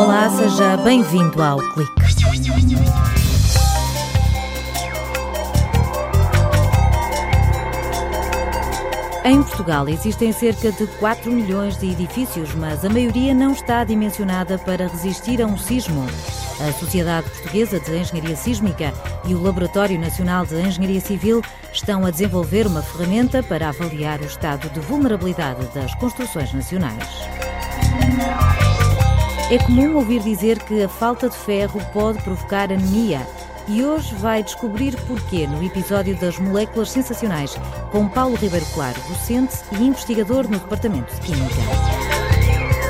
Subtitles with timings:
[0.00, 1.92] Olá, seja bem-vindo ao Clique.
[9.22, 14.56] Em Portugal existem cerca de 4 milhões de edifícios, mas a maioria não está dimensionada
[14.56, 16.06] para resistir a um sismo.
[16.66, 18.94] A Sociedade Portuguesa de Engenharia Sísmica
[19.26, 21.42] e o Laboratório Nacional de Engenharia Civil
[21.74, 27.39] estão a desenvolver uma ferramenta para avaliar o estado de vulnerabilidade das construções nacionais.
[29.50, 33.26] É comum ouvir dizer que a falta de ferro pode provocar anemia
[33.66, 37.56] e hoje vai descobrir porquê no episódio das moléculas sensacionais
[37.90, 41.56] com Paulo Ribeiro Claro, docente e investigador no Departamento de Química.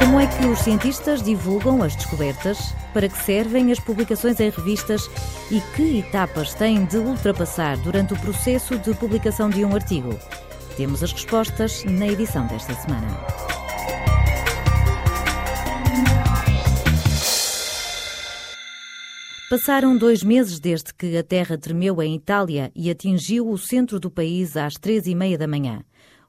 [0.00, 2.74] Como é que os cientistas divulgam as descobertas?
[2.92, 5.08] Para que servem as publicações em revistas
[5.50, 10.14] e que etapas têm de ultrapassar durante o processo de publicação de um artigo?
[10.76, 13.39] Temos as respostas na edição desta semana.
[19.50, 24.08] Passaram dois meses desde que a terra tremeu em Itália e atingiu o centro do
[24.08, 25.82] país às três e meia da manhã.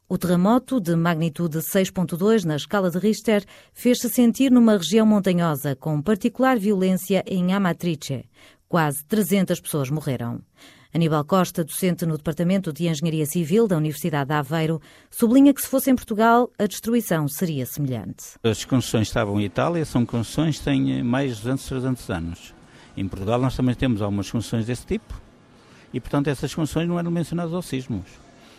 [0.09, 6.01] O terremoto, de magnitude 6.2 na escala de Richter, fez-se sentir numa região montanhosa, com
[6.01, 8.25] particular violência em Amatrice.
[8.67, 10.41] Quase 300 pessoas morreram.
[10.91, 15.67] Aníbal Costa, docente no Departamento de Engenharia Civil da Universidade de Aveiro, sublinha que se
[15.67, 18.39] fosse em Portugal, a destruição seria semelhante.
[18.43, 22.60] As construções estavam em Itália, são construções que têm mais de 200, 300 anos.
[22.95, 25.19] Em Portugal nós também temos algumas funções desse tipo
[25.93, 28.05] e, portanto, essas funções não eram mencionadas aos sismos.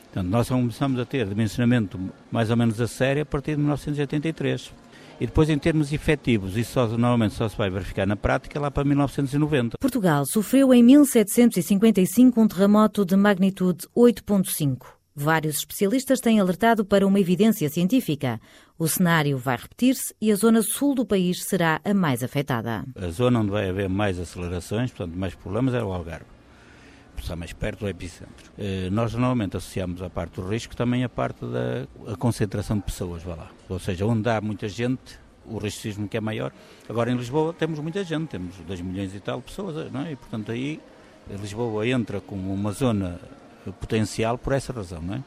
[0.04, 1.98] Portanto, nós começamos a ter dimensionamento
[2.30, 4.72] mais ou menos a sério a partir de 1983.
[5.20, 8.70] E depois, em termos efetivos, isso só, normalmente só se vai verificar na prática lá
[8.70, 9.78] para 1990.
[9.80, 15.01] Portugal sofreu em 1755 um terremoto de magnitude 8.5.
[15.14, 18.40] Vários especialistas têm alertado para uma evidência científica.
[18.78, 22.84] O cenário vai repetir-se e a zona sul do país será a mais afetada.
[22.96, 26.24] A zona onde vai haver mais acelerações, portanto, mais problemas, é o Algarve.
[27.18, 28.50] Está mais perto do epicentro.
[28.58, 32.82] Eh, nós normalmente associamos à parte do risco também a parte da a concentração de
[32.82, 33.50] pessoas, vá lá.
[33.68, 36.52] Ou seja, onde há muita gente, o risco sísmico é maior.
[36.88, 40.12] Agora em Lisboa temos muita gente, temos 2 milhões e tal de pessoas, não é?
[40.12, 40.80] E portanto aí
[41.30, 43.20] Lisboa entra como uma zona
[43.70, 45.22] potencial por essa razão, não é?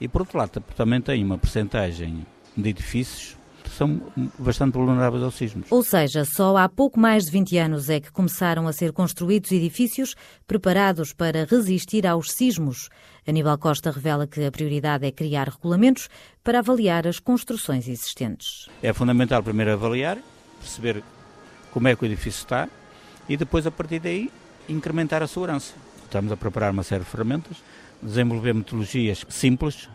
[0.00, 4.00] E por outro lado, também tem uma percentagem de edifícios que são
[4.38, 5.70] bastante vulneráveis aos sismos.
[5.70, 9.52] Ou seja, só há pouco mais de 20 anos é que começaram a ser construídos
[9.52, 10.14] edifícios
[10.46, 12.88] preparados para resistir aos sismos.
[13.26, 16.08] Aníbal Costa revela que a prioridade é criar regulamentos
[16.42, 18.68] para avaliar as construções existentes.
[18.82, 20.18] É fundamental primeiro avaliar,
[20.60, 21.02] perceber
[21.70, 22.68] como é que o edifício está
[23.28, 24.30] e depois, a partir daí,
[24.68, 25.74] incrementar a segurança.
[26.08, 27.58] Estamos a preparar uma série de ferramentas,
[28.02, 29.90] desenvolver metodologias simples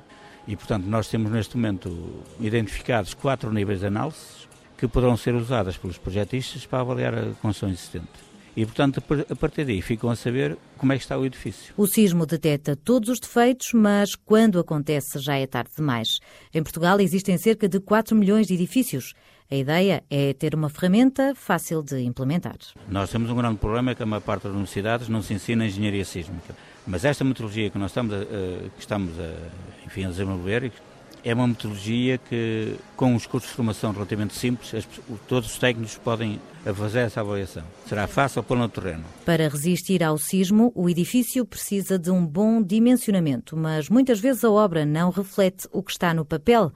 [0.47, 4.47] e, portanto, nós temos neste momento identificados quatro níveis de análise
[4.78, 8.12] que poderão ser usadas pelos projetistas para avaliar a construção existente.
[8.56, 11.74] E, portanto, a partir daí ficam a saber como é que está o edifício.
[11.75, 16.19] O sismo detecta todos os defeitos, mas quando acontece já é tarde demais.
[16.53, 19.16] Em Portugal existem cerca de 4 milhões de edifícios.
[19.53, 22.57] A ideia é ter uma ferramenta fácil de implementar.
[22.89, 25.67] Nós temos um grande problema é que a maior parte das universidades não se ensina
[25.67, 26.55] engenharia sísmica.
[26.87, 29.31] Mas esta metodologia que nós estamos a, que estamos a,
[29.85, 30.71] enfim, a desenvolver
[31.23, 34.87] é uma metodologia que, com os cursos de formação relativamente simples, as,
[35.27, 36.41] todos os técnicos podem
[36.73, 37.63] fazer essa avaliação.
[37.87, 39.03] Será fácil pôr no terreno.
[39.23, 44.49] Para resistir ao sismo, o edifício precisa de um bom dimensionamento, mas muitas vezes a
[44.49, 46.71] obra não reflete o que está no papel.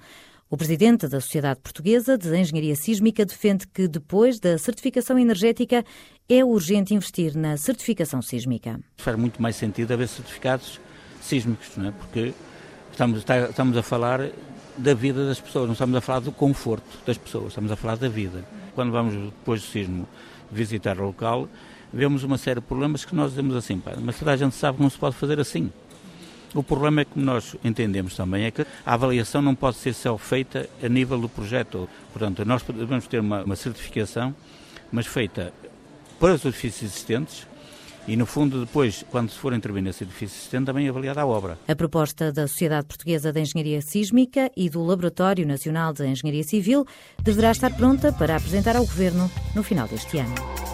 [0.50, 5.84] O presidente da Sociedade Portuguesa de Engenharia Sísmica defende que, depois da certificação energética,
[6.30, 8.80] é urgente investir na certificação sísmica.
[8.96, 10.80] Faz muito mais sentido haver certificados
[11.22, 11.92] sísmicos, não é?
[11.92, 12.34] porque
[12.90, 14.30] estamos, estamos a falar
[14.78, 17.98] da vida das pessoas, não estamos a falar do conforto das pessoas, estamos a falar
[17.98, 18.46] da vida.
[18.74, 20.08] Quando vamos, depois do sismo,
[20.50, 21.50] visitar o local,
[21.92, 24.84] vemos uma série de problemas que nós dizemos assim, mas toda a gente sabe que
[24.84, 25.70] não se pode fazer assim.
[26.54, 30.18] O problema é que nós entendemos também é que a avaliação não pode ser só
[30.18, 31.90] feita a nível do projeto.
[32.12, 34.34] Portanto, nós devemos ter uma, uma certificação,
[34.92, 35.54] mas feita
[36.20, 37.48] para os edifícios existentes,
[38.08, 41.60] e, no fundo, depois, quando se for intervir nesse edifício existente, também avaliada a obra.
[41.68, 46.86] A proposta da Sociedade Portuguesa de Engenharia Sísmica e do Laboratório Nacional de Engenharia Civil
[47.22, 50.67] deverá estar pronta para apresentar ao Governo no final deste ano.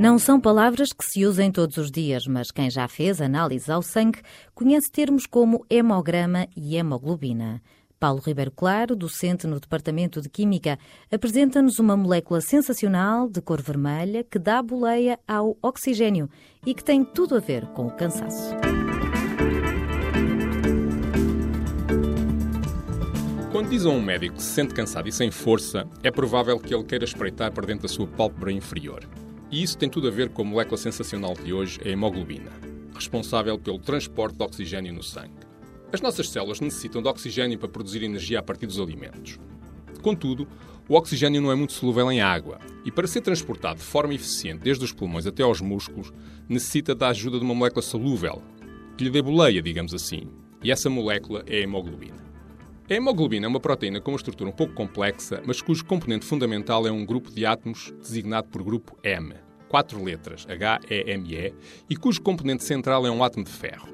[0.00, 3.82] Não são palavras que se usem todos os dias, mas quem já fez análise ao
[3.82, 4.22] sangue
[4.54, 7.60] conhece termos como hemograma e hemoglobina.
[7.98, 10.78] Paulo Ribeiro Claro, docente no Departamento de Química,
[11.12, 16.30] apresenta-nos uma molécula sensacional de cor vermelha que dá boleia ao oxigênio
[16.64, 18.54] e que tem tudo a ver com o cansaço.
[23.52, 26.74] Quando diz a um médico que se sente cansado e sem força, é provável que
[26.74, 29.06] ele queira espreitar para dentro da sua pálpebra inferior.
[29.50, 32.52] E isso tem tudo a ver com a molécula sensacional de hoje, a hemoglobina,
[32.94, 35.40] responsável pelo transporte de oxigênio no sangue.
[35.92, 39.40] As nossas células necessitam de oxigênio para produzir energia a partir dos alimentos.
[40.02, 40.46] Contudo,
[40.88, 44.62] o oxigênio não é muito solúvel em água e, para ser transportado de forma eficiente
[44.62, 46.12] desde os pulmões até aos músculos,
[46.48, 48.42] necessita da ajuda de uma molécula solúvel,
[48.96, 50.28] que lhe dê boleia, digamos assim.
[50.62, 52.29] E essa molécula é a hemoglobina.
[52.90, 56.88] A hemoglobina é uma proteína com uma estrutura um pouco complexa, mas cujo componente fundamental
[56.88, 59.32] é um grupo de átomos designado por grupo M,
[59.68, 61.54] quatro letras, H-E-M-E,
[61.88, 63.88] e cujo componente central é um átomo de ferro.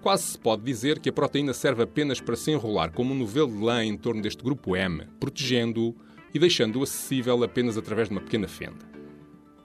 [0.00, 3.52] Quase se pode dizer que a proteína serve apenas para se enrolar como um novelo
[3.52, 5.94] de lã em torno deste grupo M, protegendo-o
[6.32, 8.88] e deixando-o acessível apenas através de uma pequena fenda.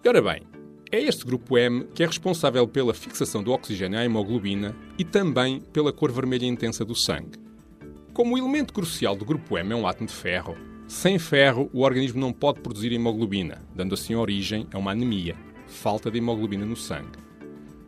[0.03, 0.41] E ora bem,
[0.91, 5.61] é este grupo M que é responsável pela fixação do oxigênio à hemoglobina e também
[5.71, 7.42] pela cor vermelha intensa do sangue.
[8.13, 10.55] Como o elemento crucial do grupo M é um átomo de ferro,
[10.87, 16.11] sem ferro o organismo não pode produzir hemoglobina, dando assim origem a uma anemia, falta
[16.11, 17.17] de hemoglobina no sangue.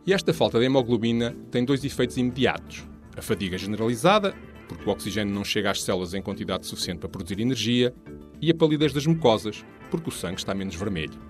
[0.04, 2.84] E esta falta de hemoglobina tem dois efeitos imediatos:
[3.16, 4.34] a fadiga generalizada,
[4.66, 7.94] porque o oxigênio não chega às células em quantidade suficiente para produzir energia,
[8.42, 11.20] e a palidez das mucosas, porque o sangue está menos vermelho.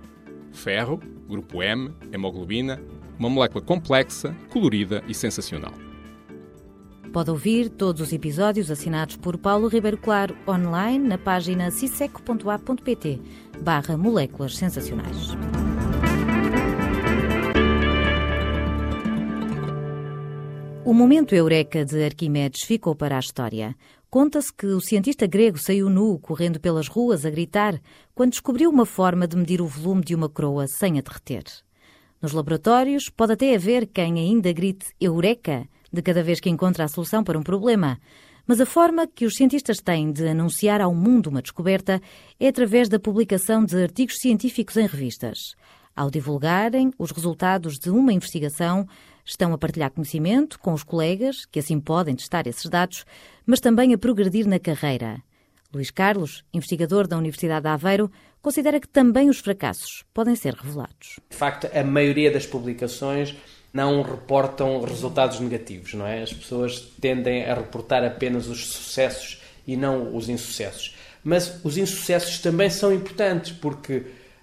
[0.53, 2.83] Ferro, grupo M, hemoglobina,
[3.19, 5.75] uma molécula complexa, colorida e sensacional.
[7.13, 13.21] Pode ouvir todos os episódios assinados por Paulo Ribeiro Claro online na página ciseco.a.pt
[13.63, 15.35] barra moléculas sensacionais.
[20.85, 23.75] O momento eureka de Arquimedes ficou para a história.
[24.09, 27.81] Conta-se que o cientista grego saiu nu, correndo pelas ruas a gritar,
[28.15, 31.43] quando descobriu uma forma de medir o volume de uma croa sem a derreter.
[32.23, 36.89] Nos laboratórios pode até haver quem ainda grite Eureka de cada vez que encontra a
[36.89, 37.99] solução para um problema.
[38.47, 42.01] Mas a forma que os cientistas têm de anunciar ao mundo uma descoberta
[42.39, 45.57] é através da publicação de artigos científicos em revistas.
[45.97, 48.87] Ao divulgarem os resultados de uma investigação,
[49.25, 53.05] estão a partilhar conhecimento com os colegas, que assim podem testar esses dados,
[53.45, 55.23] mas também a progredir na carreira.
[55.75, 58.11] Luís Carlos, investigador da Universidade de Aveiro,
[58.41, 61.19] considera que também os fracassos podem ser revelados.
[61.29, 63.35] De facto, a maioria das publicações
[63.77, 66.23] não reportam resultados negativos, não é?
[66.23, 70.97] As pessoas tendem a reportar apenas os sucessos e não os insucessos.
[71.23, 73.97] Mas os insucessos também são importantes porque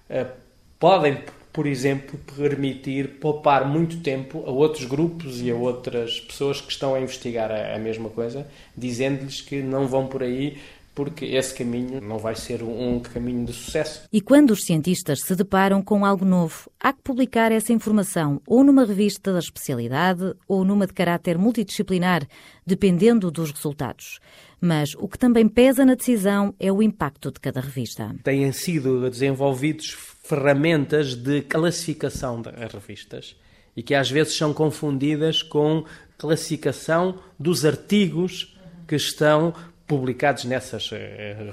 [0.09, 0.29] uh,
[0.77, 1.17] podem,
[1.51, 6.93] por exemplo, permitir poupar muito tempo a outros grupos e a outras pessoas que estão
[6.93, 8.45] a investigar a, a mesma coisa,
[8.77, 10.59] dizendo-lhes que não vão por aí
[10.95, 14.07] porque esse caminho não vai ser um caminho de sucesso.
[14.11, 18.63] E quando os cientistas se deparam com algo novo, há que publicar essa informação ou
[18.63, 22.27] numa revista da especialidade ou numa de caráter multidisciplinar,
[22.65, 24.19] dependendo dos resultados.
[24.61, 28.15] Mas o que também pesa na decisão é o impacto de cada revista.
[28.23, 33.35] Têm sido desenvolvidos ferramentas de classificação das revistas
[33.75, 35.83] e que às vezes são confundidas com
[36.17, 38.57] classificação dos artigos
[38.87, 39.53] que estão
[39.87, 40.95] publicados nessas uh,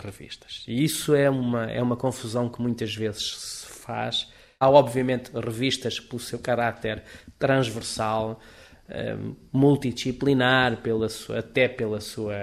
[0.02, 0.64] revistas.
[0.66, 4.28] E isso é uma, é uma confusão que muitas vezes se faz.
[4.58, 7.02] Há, obviamente, revistas pelo seu caráter
[7.38, 8.40] transversal,
[8.88, 12.36] uh, multidisciplinar, pela sua, até pela sua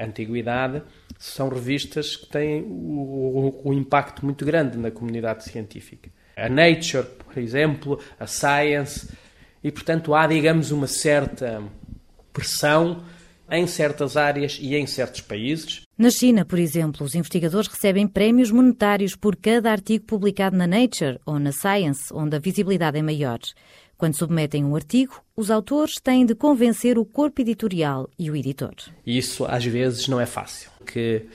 [0.00, 0.82] antiguidade,
[1.18, 6.10] são revistas que têm um, um impacto muito grande na comunidade científica.
[6.36, 9.10] A Nature, por exemplo, a Science,
[9.64, 11.62] e portanto há, digamos, uma certa
[12.32, 13.02] pressão
[13.50, 15.82] em certas áreas e em certos países.
[15.96, 21.18] Na China, por exemplo, os investigadores recebem prémios monetários por cada artigo publicado na Nature
[21.24, 23.38] ou na Science, onde a visibilidade é maior.
[23.96, 28.74] Quando submetem um artigo, os autores têm de convencer o corpo editorial e o editor.
[29.06, 31.26] Isso às vezes não é fácil, porque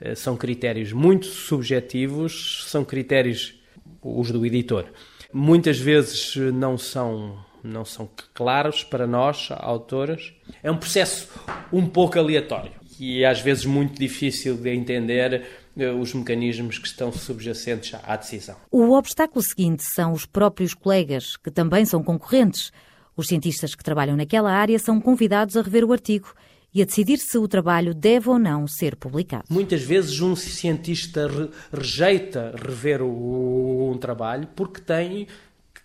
[0.00, 3.58] eh, são critérios muito subjetivos, são critérios
[4.02, 4.86] os do editor.
[5.32, 10.32] Muitas vezes não são não são claros para nós, autoras.
[10.62, 11.28] É um processo
[11.72, 17.10] um pouco aleatório e às vezes muito difícil de entender eh, os mecanismos que estão
[17.10, 18.56] subjacentes à decisão.
[18.70, 22.70] O obstáculo seguinte são os próprios colegas, que também são concorrentes.
[23.16, 26.34] Os cientistas que trabalham naquela área são convidados a rever o artigo
[26.72, 29.44] e a decidir se o trabalho deve ou não ser publicado.
[29.50, 31.28] Muitas vezes um cientista
[31.72, 35.26] rejeita rever um trabalho porque tem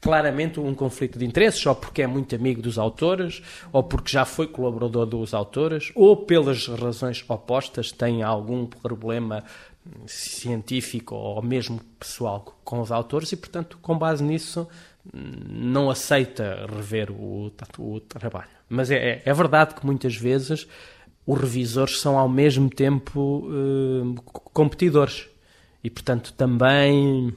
[0.05, 3.41] claramente um conflito de interesses, ou porque é muito amigo dos autores,
[3.73, 9.43] ou porque já foi colaborador dos autores, ou pelas razões opostas tem algum problema
[10.05, 14.67] científico ou mesmo pessoal com os autores e, portanto, com base nisso,
[15.11, 18.49] não aceita rever o, o trabalho.
[18.69, 20.67] Mas é, é verdade que muitas vezes
[21.25, 24.21] os revisores são ao mesmo tempo eh,
[24.53, 25.27] competidores
[25.83, 27.35] e, portanto, também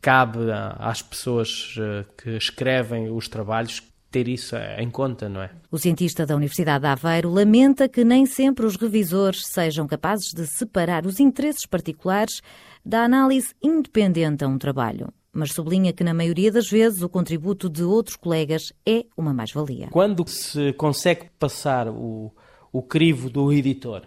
[0.00, 0.38] cabe
[0.78, 5.50] às pessoas eh, que escrevem os trabalhos ter isso em conta, não é?
[5.70, 10.46] O cientista da Universidade de Aveiro lamenta que nem sempre os revisores sejam capazes de
[10.46, 12.40] separar os interesses particulares
[12.84, 15.12] da análise independente a um trabalho.
[15.30, 19.88] Mas sublinha que, na maioria das vezes, o contributo de outros colegas é uma mais-valia.
[19.90, 22.32] Quando se consegue passar o,
[22.72, 24.02] o crivo do editor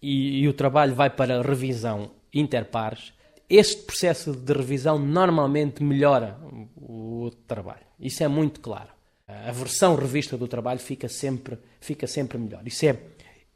[0.00, 3.14] e, e o trabalho vai para a revisão interpares,
[3.48, 6.38] este processo de revisão normalmente melhora
[6.76, 7.86] o trabalho.
[7.98, 8.90] Isso é muito claro.
[9.26, 12.66] A versão revista do trabalho fica sempre, fica sempre melhor.
[12.66, 12.98] Isso é,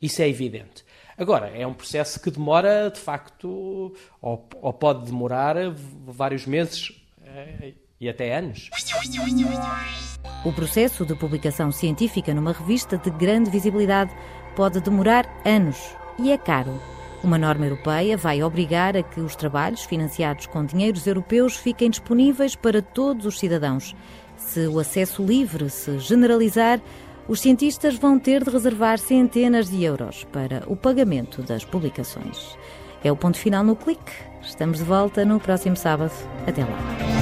[0.00, 0.84] isso é evidente.
[1.16, 5.56] Agora, é um processo que demora, de facto, ou, ou pode demorar
[6.06, 8.70] vários meses eh, e até anos.
[10.44, 14.12] O processo de publicação científica numa revista de grande visibilidade
[14.56, 15.78] pode demorar anos
[16.18, 16.80] e é caro.
[17.22, 22.56] Uma norma europeia vai obrigar a que os trabalhos financiados com dinheiros europeus fiquem disponíveis
[22.56, 23.94] para todos os cidadãos.
[24.36, 26.80] Se o acesso livre se generalizar,
[27.28, 32.58] os cientistas vão ter de reservar centenas de euros para o pagamento das publicações.
[33.04, 34.12] É o ponto final no clique.
[34.42, 36.12] Estamos de volta no próximo sábado.
[36.44, 37.21] Até lá.